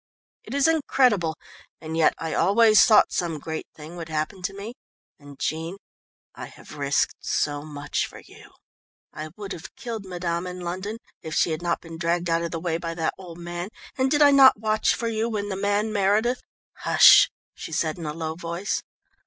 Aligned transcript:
"It 0.43 0.55
is 0.55 0.67
incredible, 0.67 1.37
and 1.79 1.95
yet 1.95 2.15
I 2.17 2.33
always 2.33 2.83
thought 2.85 3.11
some 3.11 3.37
great 3.37 3.67
thing 3.75 3.97
would 3.97 4.09
happen 4.09 4.41
to 4.41 4.51
me, 4.55 4.73
and, 5.19 5.37
Jean, 5.39 5.77
I 6.33 6.47
have 6.47 6.75
risked 6.75 7.13
so 7.23 7.61
much 7.61 8.07
for 8.07 8.17
you. 8.17 8.49
I 9.13 9.29
would 9.37 9.53
have 9.53 9.75
killed 9.75 10.05
Madame 10.07 10.47
in 10.47 10.61
London 10.61 10.97
if 11.21 11.35
she 11.35 11.51
had 11.51 11.61
not 11.61 11.81
been 11.81 11.99
dragged 11.99 12.31
out 12.31 12.41
of 12.41 12.49
the 12.49 12.59
way 12.59 12.79
by 12.79 12.95
that 12.95 13.13
old 13.19 13.37
man, 13.37 13.69
and 13.95 14.09
did 14.09 14.23
I 14.23 14.31
not 14.31 14.59
watch 14.59 14.95
for 14.95 15.07
you 15.07 15.29
when 15.29 15.49
the 15.49 15.55
man 15.55 15.93
Meredith" 15.93 16.41
"Hush," 16.83 17.29
she 17.53 17.71
said 17.71 17.99
in 17.99 18.07
a 18.07 18.11
low 18.13 18.33
voice. 18.33 18.81